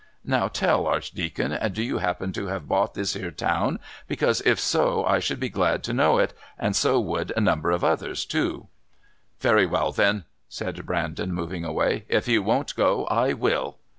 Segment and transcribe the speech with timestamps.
[0.25, 3.77] Now, tell, Archdeacon, do you happen to have bought this 'ere town,
[4.07, 7.69] because if so I should be glad to know it and so would a number
[7.69, 8.65] of others too."
[9.41, 12.05] "Very well, then," said Brandon, moving away.
[12.09, 13.77] "If you won't go, I will."